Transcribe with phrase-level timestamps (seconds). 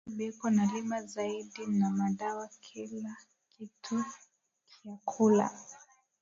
[0.07, 3.15] Likasi beko na lima zaidi na madawa kila
[3.49, 3.99] kitu
[4.71, 5.47] kya kula